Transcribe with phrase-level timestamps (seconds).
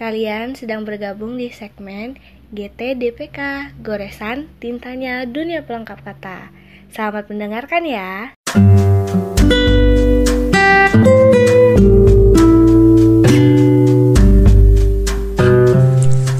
[0.00, 2.16] Kalian sedang bergabung di segmen
[2.56, 6.48] GTDPK, Goresan Tintanya Dunia Pelengkap Kata.
[6.88, 8.32] Selamat mendengarkan ya.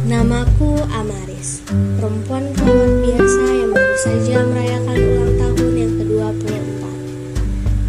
[0.09, 1.61] Namaku Amaris,
[2.01, 6.83] perempuan keluar biasa yang baru saja merayakan ulang tahun yang ke-24.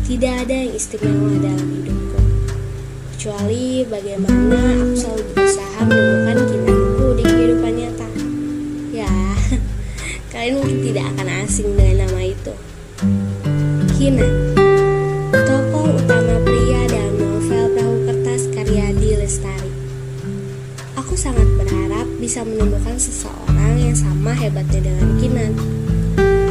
[0.03, 2.19] Tidak ada yang istimewa dalam hidupku,
[3.15, 4.80] kecuali bagaimana
[10.41, 12.53] kalian mungkin tidak akan asing dengan nama itu.
[13.93, 14.57] Kinan,
[15.29, 19.69] tokoh utama pria dalam novel Perahu Kertas karya Di Lestari.
[20.97, 25.53] Aku sangat berharap bisa menemukan seseorang yang sama hebatnya dengan Kinan.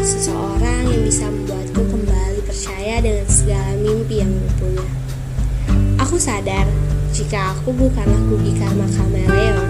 [0.07, 4.31] Seseorang yang bisa membuatku kembali percaya dengan segala mimpi yang
[4.63, 4.87] punya.
[5.99, 6.71] Aku sadar
[7.11, 9.67] jika aku bukanlah Kugi Karma Kameleon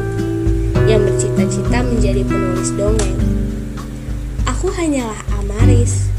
[0.84, 3.39] yang bercita-cita menjadi penulis dongeng.
[4.60, 6.12] Aku hanyalah Amaris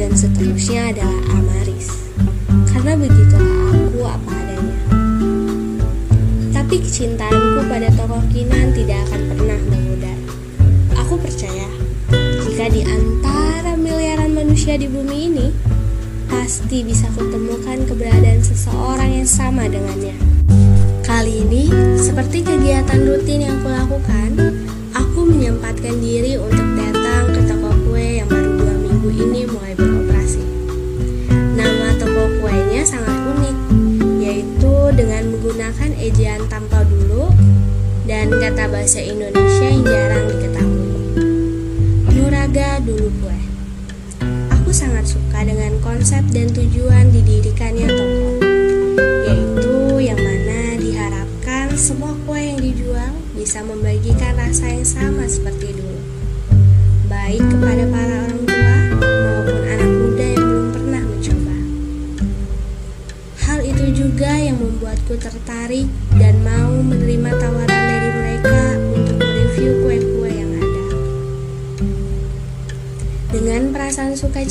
[0.00, 2.08] dan seterusnya adalah Amaris.
[2.72, 4.76] Karena begitulah aku apa adanya.
[6.56, 10.18] Tapi kecintaanku pada tokoh Kinan tidak akan pernah memudar.
[11.04, 11.68] Aku percaya
[12.48, 15.52] jika di antara miliaran manusia di bumi ini,
[16.32, 20.16] pasti bisa kutemukan keberadaan seseorang yang sama dengannya.
[21.04, 21.68] Kali ini,
[22.00, 24.64] seperti kegiatan rutin yang kulakukan,
[24.96, 26.91] aku menyempatkan diri untuk datang
[36.02, 37.30] ejaan tanpa dulu
[38.10, 40.90] dan kata bahasa Indonesia yang jarang diketahui.
[42.10, 43.38] Nuraga dulu kue.
[44.50, 48.30] Aku sangat suka dengan konsep dan tujuan didirikannya toko,
[49.30, 56.02] yaitu yang mana diharapkan semua kue yang dijual bisa membagikan rasa yang sama seperti dulu,
[57.06, 58.21] baik kepada para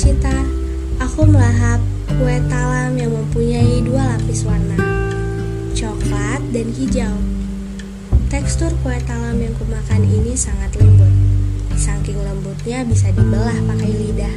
[0.02, 0.34] sukacita,
[0.98, 1.78] aku melahap
[2.18, 4.74] kue talam yang mempunyai dua lapis warna,
[5.78, 7.14] coklat dan hijau.
[8.26, 11.06] Tekstur kue talam yang kumakan ini sangat lembut.
[11.78, 14.34] Saking lembutnya bisa dibelah pakai lidah.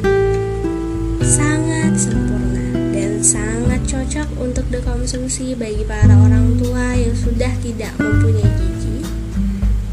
[1.25, 8.53] Sangat sempurna dan sangat cocok untuk dikonsumsi bagi para orang tua yang sudah tidak mempunyai
[8.61, 9.01] gigi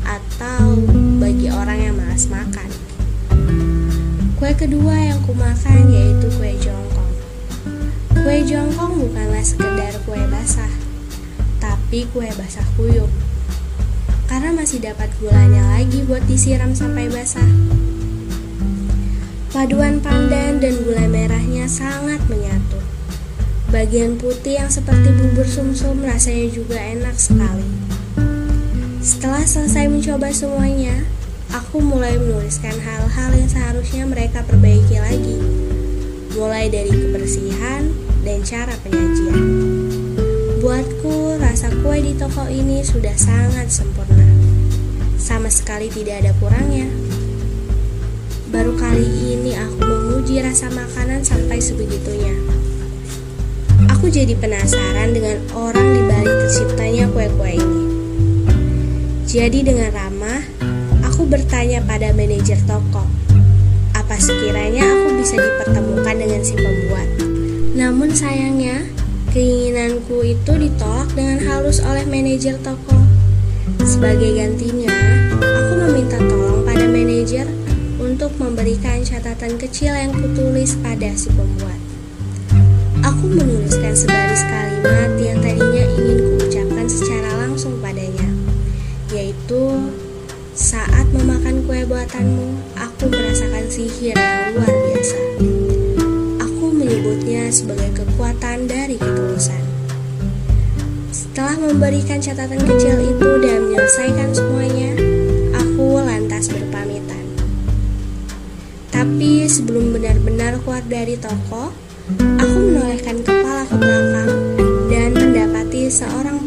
[0.05, 0.77] atau
[1.17, 2.82] bagi orang yang malas makan.
[4.43, 7.15] Kue kedua yang kumakan yaitu kue jongkong.
[8.11, 10.67] Kue jongkong bukanlah sekedar kue basah,
[11.63, 13.07] tapi kue basah kuyup.
[14.27, 17.47] Karena masih dapat gulanya lagi buat disiram sampai basah.
[19.55, 22.83] Paduan pandan dan gula merahnya sangat menyatu.
[23.71, 27.71] Bagian putih yang seperti bubur sumsum rasanya juga enak sekali.
[29.07, 31.07] Setelah selesai mencoba semuanya,
[31.53, 35.37] aku mulai menuliskan hal-hal yang seharusnya mereka perbaiki lagi.
[36.33, 37.93] Mulai dari kebersihan
[38.25, 39.45] dan cara penyajian.
[40.65, 44.25] Buatku, rasa kue di toko ini sudah sangat sempurna.
[45.21, 46.89] Sama sekali tidak ada kurangnya.
[48.49, 52.33] Baru kali ini aku menguji rasa makanan sampai sebegitunya.
[53.93, 57.83] Aku jadi penasaran dengan orang di balik terciptanya kue-kue ini.
[59.29, 60.52] Jadi dengan ramah,
[61.23, 63.07] aku bertanya pada manajer toko,
[63.95, 67.09] apa sekiranya aku bisa dipertemukan dengan si pembuat.
[67.79, 68.83] Namun sayangnya,
[69.31, 72.99] keinginanku itu ditolak dengan halus oleh manajer toko.
[73.87, 74.91] Sebagai gantinya,
[75.39, 77.47] aku meminta tolong pada manajer
[78.03, 81.79] untuk memberikan catatan kecil yang kutulis pada si pembuat.
[83.07, 88.27] Aku menuliskan sebaris kalimat yang tadinya ingin kuucapkan secara langsung padanya,
[89.15, 89.71] yaitu
[90.53, 95.19] saat memakan kue buatanmu, aku merasakan sihir yang luar biasa.
[96.45, 99.65] Aku menyebutnya sebagai kekuatan dari ketulusan.
[101.09, 104.93] Setelah memberikan catatan kecil itu dan menyelesaikan semuanya,
[105.57, 107.25] aku lantas berpamitan.
[108.93, 111.73] Tapi sebelum benar-benar keluar dari toko,
[112.37, 114.22] aku menolehkan kepala ke belakang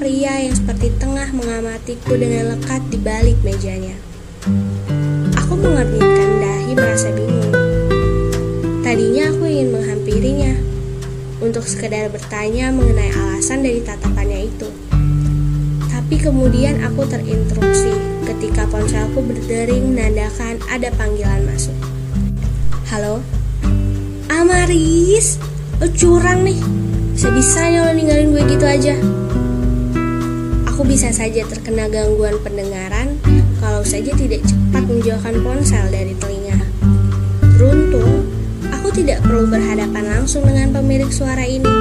[0.05, 3.97] pria yang seperti tengah mengamatiku dengan lekat di balik mejanya.
[5.33, 7.49] Aku mengernyitkan dahi merasa bingung.
[8.85, 10.53] Tadinya aku ingin menghampirinya
[11.41, 14.69] untuk sekedar bertanya mengenai alasan dari tatapannya itu.
[15.89, 17.97] Tapi kemudian aku terinterupsi
[18.29, 21.73] ketika ponselku berdering menandakan ada panggilan masuk.
[22.93, 23.25] Halo?
[24.29, 25.41] Amaris,
[25.81, 26.61] lo curang nih.
[27.17, 28.93] Bisa-bisanya lo ninggalin gue gitu aja.
[30.75, 33.15] Aku bisa saja terkena gangguan pendengaran
[33.63, 36.59] kalau saja tidak cepat menjauhkan ponsel dari telinga.
[37.55, 38.27] Beruntung,
[38.75, 41.71] aku tidak perlu berhadapan langsung dengan pemilik suara ini.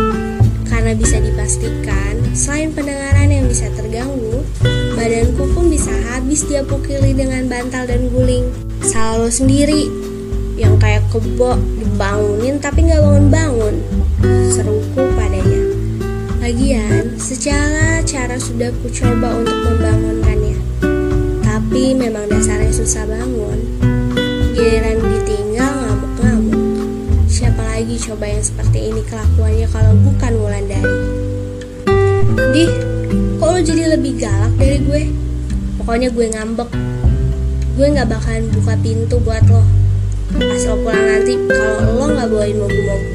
[0.70, 4.46] Karena bisa dipastikan, selain pendengaran yang bisa terganggu,
[4.94, 8.46] badanku pun bisa habis dia pukili dengan bantal dan guling.
[8.79, 9.91] Salah lo sendiri,
[10.55, 13.75] yang kayak kebo dibangunin tapi nggak bangun-bangun.
[14.55, 15.62] Seruku padanya.
[16.38, 17.83] Lagian, secara
[18.38, 20.56] sudah ku coba untuk membangunkannya.
[21.44, 23.58] Tapi memang dasarnya susah bangun.
[24.54, 26.62] Giliran ditinggal ngamuk-ngamuk.
[27.31, 30.98] Siapa lagi coba yang seperti ini kelakuannya kalau bukan Wulandari?
[32.54, 32.72] Dih,
[33.38, 35.02] kok lo jadi lebih galak dari gue?
[35.82, 36.70] Pokoknya gue ngambek.
[37.75, 39.62] Gue gak bakalan buka pintu buat lo
[40.34, 43.08] pas lo pulang nanti kalau lo nggak bawain mogu-mogu.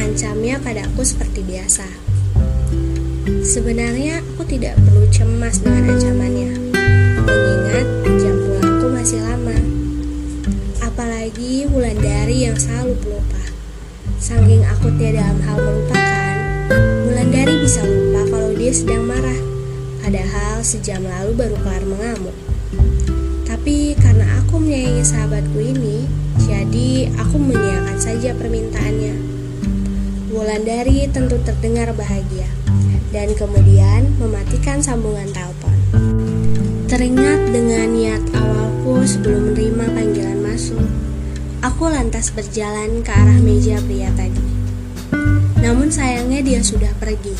[0.00, 1.84] Ancamnya padaku seperti biasa.
[3.28, 6.48] Sebenarnya aku tidak perlu cemas dengan ancamannya,
[7.20, 7.86] mengingat
[8.16, 9.52] jam pulangku masih lama.
[10.80, 13.44] Apalagi Wulandari yang selalu pelupa.
[14.16, 16.36] Saking akutnya dalam hal melupakan,
[17.04, 19.40] Wulandari bisa lupa kalau dia sedang marah,
[20.00, 22.36] padahal sejam lalu baru kelar mengamuk.
[23.44, 26.08] Tapi karena aku menyayangi sahabatku ini,
[26.48, 29.20] jadi aku menyiapkan saja permintaannya.
[30.32, 32.57] Wulandari tentu terdengar bahagia
[33.08, 35.76] dan kemudian mematikan sambungan telepon.
[36.88, 40.88] Teringat dengan niat awalku sebelum menerima panggilan masuk,
[41.60, 44.44] aku lantas berjalan ke arah meja pria tadi.
[45.60, 47.36] Namun sayangnya dia sudah pergi.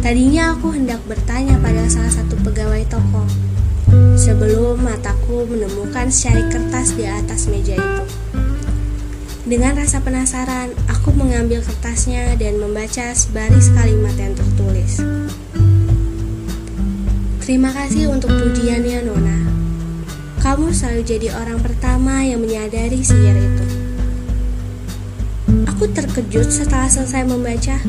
[0.00, 3.24] Tadinya aku hendak bertanya pada salah satu pegawai toko,
[4.16, 8.19] sebelum mataku menemukan secari kertas di atas meja itu.
[9.40, 15.00] Dengan rasa penasaran, aku mengambil kertasnya dan membaca sebaris kalimat yang tertulis.
[17.40, 19.38] Terima kasih untuk pujiannya, Nona.
[20.44, 23.66] Kamu selalu jadi orang pertama yang menyadari sihir itu.
[25.72, 27.80] Aku terkejut setelah selesai membaca.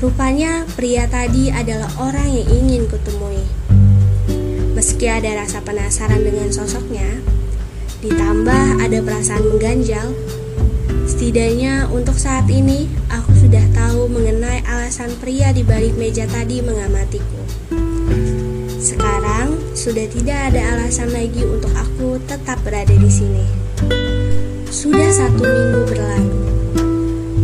[0.00, 3.44] Rupanya pria tadi adalah orang yang ingin kutemui.
[4.72, 7.20] Meski ada rasa penasaran dengan sosoknya,
[8.00, 10.16] ditambah ada perasaan mengganjal,
[11.04, 17.44] setidaknya untuk saat ini aku sudah tahu mengenai alasan pria di balik meja tadi mengamatiku.
[18.80, 23.44] Sekarang sudah tidak ada alasan lagi untuk aku tetap berada di sini.
[24.72, 26.40] Sudah satu minggu berlalu,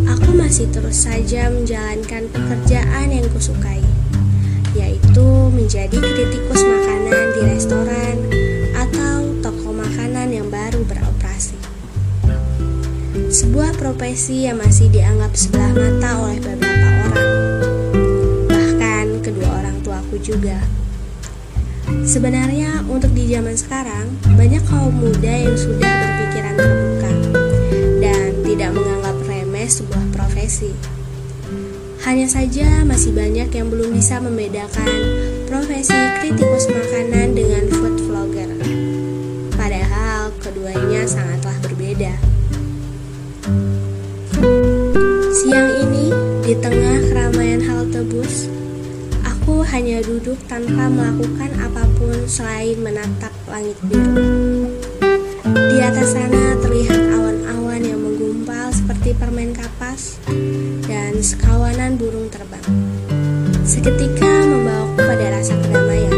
[0.09, 3.85] aku masih terus saja menjalankan pekerjaan yang kusukai
[4.77, 8.17] yaitu menjadi kritikus makanan di restoran
[13.37, 17.29] Sebuah profesi yang masih dianggap sebelah mata oleh beberapa orang,
[18.49, 20.57] bahkan kedua orang tuaku juga.
[22.09, 24.09] Sebenarnya untuk di zaman sekarang,
[24.41, 27.11] banyak kaum muda yang sudah berpikiran terbuka
[28.01, 30.73] dan tidak menganggap remeh sebuah profesi.
[32.09, 34.89] Hanya saja masih banyak yang belum bisa membedakan
[35.45, 35.93] profesi
[36.25, 37.46] kritikus makanan dengan
[49.77, 54.73] hanya duduk tanpa melakukan apa pun selain menatap langit biru.
[55.45, 60.17] Di atas sana terlihat awan-awan yang menggumpal seperti permen kapas
[60.89, 62.65] dan sekawanan burung terbang.
[63.69, 66.17] Seketika membawaku pada rasa kedamaian.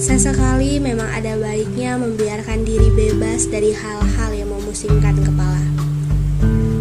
[0.00, 5.60] Sesekali memang ada baiknya membiarkan diri bebas dari hal-hal yang memusingkan kepala.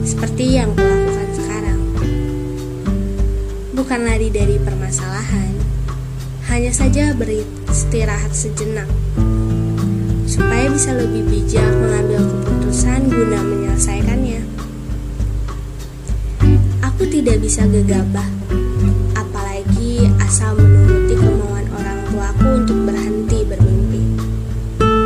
[0.08, 0.72] Seperti yang
[3.92, 5.52] Bukan lari dari permasalahan,
[6.48, 8.88] hanya saja beristirahat sejenak
[10.24, 14.48] supaya bisa lebih bijak mengambil keputusan guna menyelesaikannya.
[16.88, 18.32] Aku tidak bisa gegabah,
[19.12, 24.04] apalagi asal menuruti kemauan orang tuaku untuk berhenti bermimpi.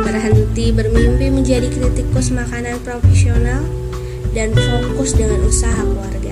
[0.06, 3.66] Berhenti bermimpi menjadi kritikus makanan profesional
[4.30, 6.25] dan fokus dengan usaha keluarga.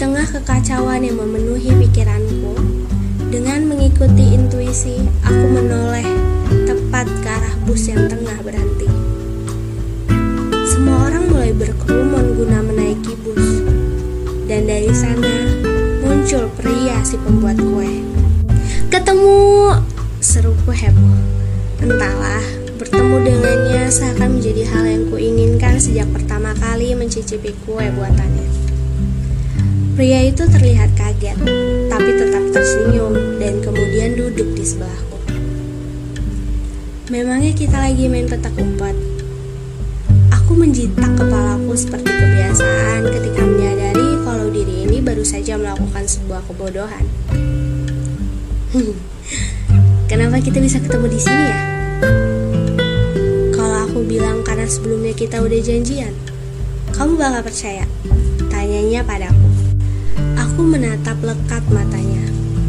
[0.00, 2.56] Tengah kekacauan yang memenuhi pikiranku,
[3.28, 6.08] dengan mengikuti intuisi, aku menoleh
[6.64, 8.88] tepat ke arah bus yang tengah berhenti.
[10.64, 13.60] Semua orang mulai berkerumun guna menaiki bus,
[14.48, 15.36] dan dari sana
[16.00, 18.00] muncul pria si pembuat kue.
[18.88, 19.76] Ketemu,
[20.24, 21.20] seruku heboh.
[21.84, 22.40] Entahlah,
[22.80, 28.59] bertemu dengannya seakan menjadi hal yang kuinginkan sejak pertama kali mencicipi kue buatannya.
[30.00, 31.36] Pria itu terlihat kaget,
[31.92, 35.20] tapi tetap tersenyum dan kemudian duduk di sebelahku.
[37.12, 38.96] Memangnya kita lagi main petak umpet?
[40.32, 47.04] Aku menjitak kepalaku seperti kebiasaan ketika menyadari kalau diri ini baru saja melakukan sebuah kebodohan.
[50.08, 51.60] Kenapa kita bisa ketemu di sini ya?
[53.52, 56.16] Kalau aku bilang karena sebelumnya kita udah janjian,
[56.96, 57.84] kamu bakal percaya?
[58.48, 59.39] Tanyanya padaku.
[60.60, 62.20] Aku menatap lekat matanya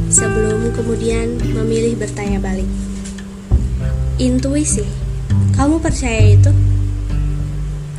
[0.08, 2.64] sebelum kemudian memilih bertanya balik.
[4.16, 4.88] Intuisi,
[5.60, 6.56] kamu percaya itu?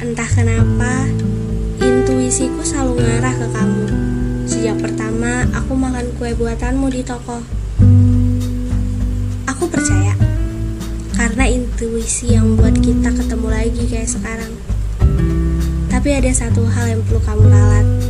[0.01, 1.13] Entah kenapa,
[1.77, 3.85] intuisiku selalu ngarah ke kamu.
[4.49, 7.45] Sejak pertama aku makan kue buatanmu di toko.
[9.45, 10.17] Aku percaya,
[11.21, 14.57] karena intuisi yang buat kita ketemu lagi kayak sekarang.
[15.93, 18.02] Tapi ada satu hal yang perlu kamu ralat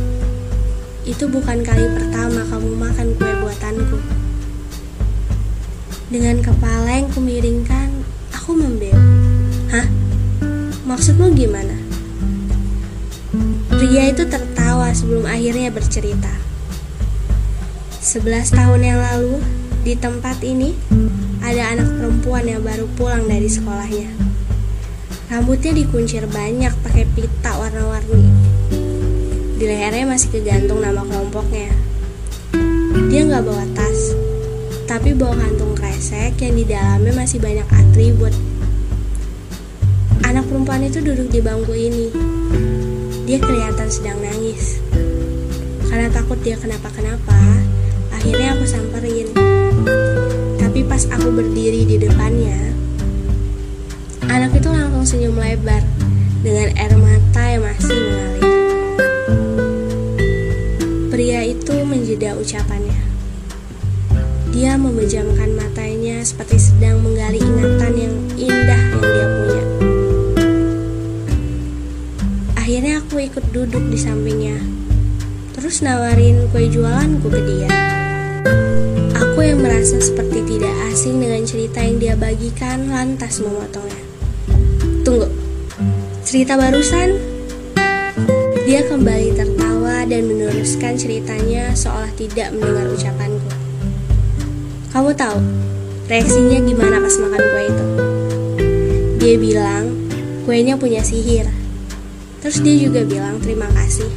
[1.03, 3.99] itu bukan kali pertama kamu makan kue buatanku.
[6.07, 8.95] Dengan kepala yang kumiringkan, aku membel.
[9.67, 9.83] Hah?
[10.87, 11.75] Maksudmu gimana?
[13.67, 16.31] Pria itu tertawa sebelum akhirnya bercerita.
[17.99, 19.43] Sebelas tahun yang lalu,
[19.83, 20.71] di tempat ini,
[21.43, 24.07] ada anak perempuan yang baru pulang dari sekolahnya.
[25.27, 28.52] Rambutnya dikuncir banyak pakai pita warna-warni
[29.63, 31.71] di lehernya masih kegantung nama kelompoknya.
[33.07, 34.11] Dia nggak bawa tas,
[34.83, 38.35] tapi bawa kantung kresek yang di dalamnya masih banyak atribut.
[40.27, 42.11] Anak perempuan itu duduk di bangku ini.
[43.23, 44.83] Dia kelihatan sedang nangis.
[45.87, 47.39] Karena takut dia kenapa-kenapa,
[48.11, 49.31] akhirnya aku samperin.
[50.59, 52.75] Tapi pas aku berdiri di depannya,
[54.27, 55.87] anak itu langsung senyum lebar
[56.43, 58.32] dengan air mata yang masih mengalir.
[62.13, 63.01] Menjeda ucapannya.
[64.53, 69.63] Dia memejamkan matanya seperti sedang menggali ingatan yang indah yang dia punya.
[72.53, 74.61] Akhirnya aku ikut duduk di sampingnya.
[75.57, 77.73] Terus nawarin kue jualanku ke dia.
[79.17, 84.05] Aku yang merasa seperti tidak asing dengan cerita yang dia bagikan lantas memotongnya.
[85.01, 85.25] Tunggu,
[86.21, 87.17] cerita barusan?
[88.69, 89.62] Dia kembali tertawa
[90.03, 93.49] dan meneruskan ceritanya seolah tidak mendengar ucapanku.
[94.91, 95.39] Kamu tahu
[96.11, 97.85] reaksinya gimana pas makan kue itu?
[99.23, 99.83] Dia bilang
[100.43, 101.47] kuenya punya sihir.
[102.43, 104.11] Terus dia juga bilang terima kasih.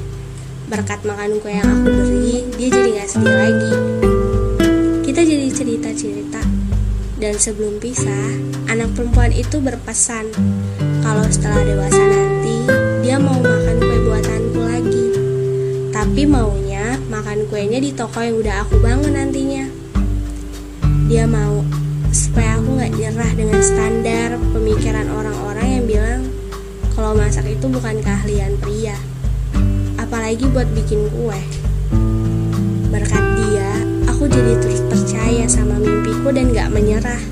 [0.66, 3.73] Berkat makan kue yang aku beri, dia jadi gak sedih lagi.
[5.07, 6.43] Kita jadi cerita-cerita.
[7.16, 8.37] Dan sebelum pisah,
[8.69, 10.28] anak perempuan itu berpesan
[11.00, 12.69] kalau setelah dewasa nanti,
[13.00, 13.66] dia mau makan.
[16.07, 19.67] Tapi maunya makan kuenya di toko yang udah aku bangun nantinya.
[21.11, 21.67] Dia mau
[22.15, 26.23] supaya aku gak nyerah dengan standar pemikiran orang-orang yang bilang
[26.95, 28.95] kalau masak itu bukan keahlian pria.
[29.99, 31.43] Apalagi buat bikin kue.
[32.95, 37.23] Berkat dia, aku jadi terus percaya sama mimpiku dan gak menyerah.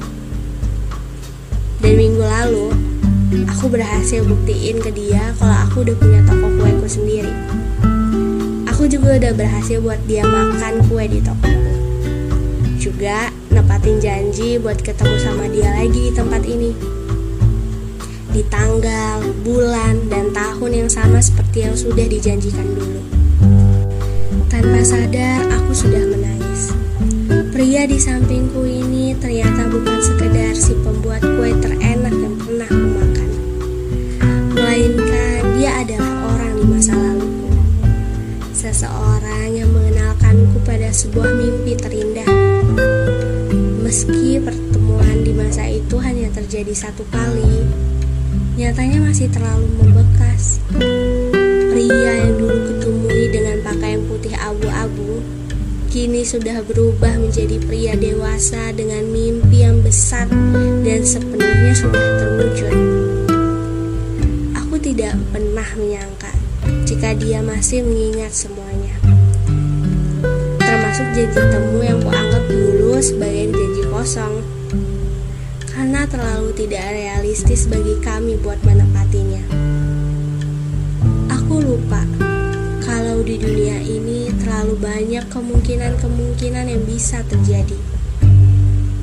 [1.78, 2.74] Dan minggu lalu,
[3.46, 7.30] aku berhasil buktiin ke dia kalau aku udah punya toko kueku sendiri.
[8.84, 11.48] Aku juga udah berhasil buat dia makan kue di toko.
[12.76, 16.76] Juga nepatin janji buat ketemu sama dia lagi di tempat ini.
[18.28, 23.00] Di tanggal, bulan, dan tahun yang sama seperti yang sudah dijanjikan dulu.
[24.52, 26.76] Tanpa sadar, aku sudah menangis.
[27.56, 33.28] Pria di sampingku ini ternyata bukan sekedar si pembuat kue terenak yang pernah aku makan.
[34.52, 36.13] Melainkan dia adalah
[38.84, 42.28] seseorang yang mengenalkanku pada sebuah mimpi terindah.
[43.80, 47.64] Meski pertemuan di masa itu hanya terjadi satu kali,
[48.60, 50.60] nyatanya masih terlalu membekas.
[51.72, 55.24] Pria yang dulu kutemui dengan pakaian putih abu-abu,
[55.88, 60.28] kini sudah berubah menjadi pria dewasa dengan mimpi yang besar
[60.84, 62.76] dan sepenuhnya sudah terwujud.
[64.60, 66.36] Aku tidak pernah menyangka
[66.84, 68.63] jika dia masih mengingat semuanya.
[70.94, 74.46] Termasuk janji temu yang kuanggap dulu sebagai janji kosong.
[75.66, 79.42] Karena terlalu tidak realistis bagi kami buat menepatinya.
[81.34, 81.98] Aku lupa
[82.86, 87.78] kalau di dunia ini terlalu banyak kemungkinan-kemungkinan yang bisa terjadi.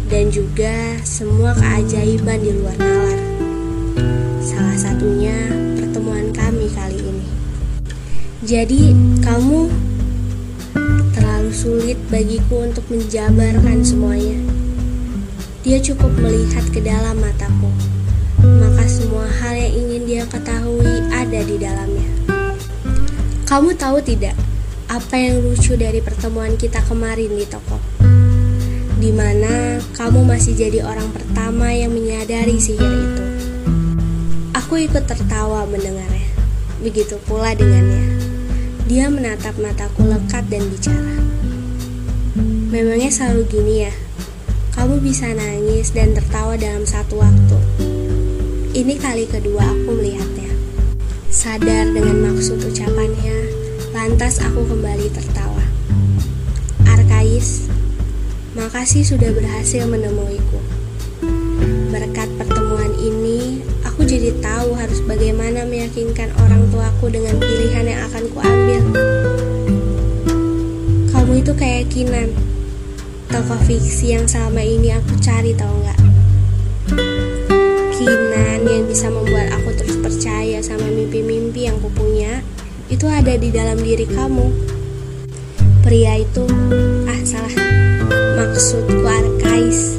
[0.08, 3.20] Dan juga semua keajaiban di luar nalar.
[4.40, 5.36] Salah satunya
[5.76, 7.28] pertemuan kami kali ini.
[8.48, 9.81] Jadi, kamu
[11.62, 14.42] sulit bagiku untuk menjabarkan semuanya.
[15.62, 17.70] Dia cukup melihat ke dalam mataku,
[18.42, 22.10] maka semua hal yang ingin dia ketahui ada di dalamnya.
[23.46, 24.34] Kamu tahu tidak
[24.90, 27.78] apa yang lucu dari pertemuan kita kemarin di toko?
[28.98, 33.26] Di mana kamu masih jadi orang pertama yang menyadari sihir itu.
[34.58, 36.26] Aku ikut tertawa mendengarnya.
[36.82, 38.18] Begitu pula dengannya.
[38.90, 41.31] Dia menatap mataku lekat dan bicara.
[42.72, 43.92] Memangnya selalu gini ya?
[44.80, 47.60] Kamu bisa nangis dan tertawa dalam satu waktu.
[48.72, 50.56] Ini kali kedua aku melihatnya.
[51.28, 53.52] Sadar dengan maksud ucapannya,
[53.92, 55.60] lantas aku kembali tertawa.
[56.88, 57.68] Arkais,
[58.56, 60.64] makasih sudah berhasil menemuiku.
[61.92, 68.24] Berkat pertemuan ini, aku jadi tahu harus bagaimana meyakinkan orang tuaku dengan pilihan yang akan
[68.32, 68.82] kuambil.
[71.12, 72.32] Kamu itu keyakinan,
[73.32, 76.00] tokoh fiksi yang selama ini aku cari tau nggak?
[77.96, 82.44] Kinan yang bisa membuat aku terus percaya sama mimpi-mimpi yang kupunya
[82.92, 84.52] itu ada di dalam diri kamu.
[85.80, 86.44] Pria itu
[87.08, 87.56] ah salah.
[88.36, 89.96] Maksudku arkais.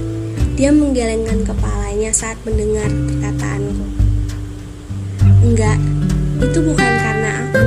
[0.61, 3.87] Dia menggelengkan kepalanya saat mendengar perkataanku.
[5.41, 5.81] Enggak
[6.37, 7.65] itu bukan karena aku.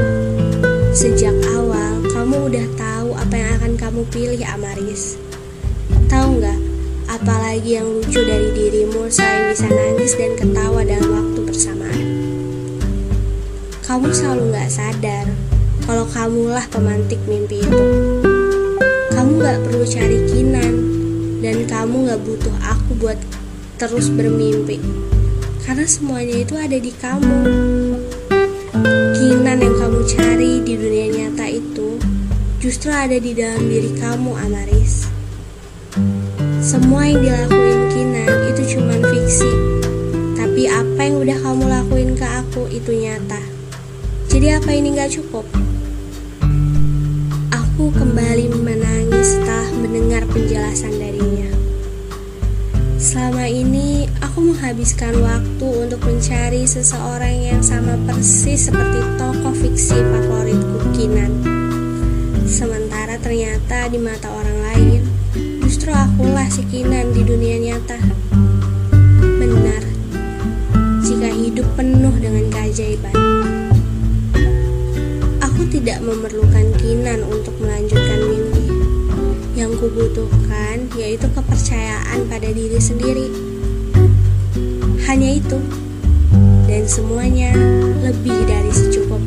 [0.94, 5.18] Sejak awal kamu udah tahu apa yang akan kamu pilih Amaris
[6.06, 6.60] Tahu nggak,
[7.10, 12.06] apalagi yang lucu dari dirimu selain bisa nangis dan ketawa dalam waktu bersamaan.
[13.82, 15.26] Kamu selalu nggak sadar
[15.90, 17.82] kalau kamulah pemantik mimpi itu.
[19.18, 20.74] Kamu nggak perlu cari kinan
[21.42, 23.18] dan kamu nggak butuh aku buat
[23.82, 24.78] terus bermimpi.
[25.66, 27.40] Karena semuanya itu ada di kamu.
[29.18, 31.98] Kinan yang kamu cari di dunia nyata itu
[32.62, 35.15] justru ada di dalam diri kamu, Amaris.
[36.66, 39.54] Semua yang dilakuin Kinan itu cuma fiksi.
[40.34, 43.38] Tapi apa yang udah kamu lakuin ke aku itu nyata.
[44.34, 45.46] Jadi apa ini gak cukup?
[47.54, 51.54] Aku kembali menangis setelah mendengar penjelasan darinya.
[52.98, 60.82] Selama ini aku menghabiskan waktu untuk mencari seseorang yang sama persis seperti tokoh fiksi favoritku
[60.98, 61.30] Kinan.
[62.50, 65.15] Sementara ternyata di mata orang lain
[65.86, 68.02] Justru akulah si Kinan di dunia nyata.
[69.22, 69.86] Benar,
[71.06, 73.14] jika hidup penuh dengan keajaiban.
[75.46, 78.66] Aku tidak memerlukan Kinan untuk melanjutkan mimpi.
[79.54, 83.30] Yang kubutuhkan yaitu kepercayaan pada diri sendiri.
[85.06, 85.62] Hanya itu,
[86.66, 87.54] dan semuanya
[88.02, 89.22] lebih dari secukup.